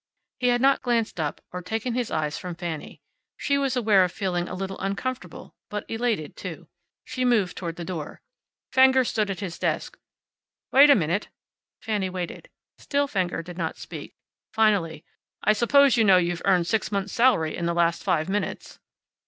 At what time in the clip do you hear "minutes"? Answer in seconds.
18.27-18.79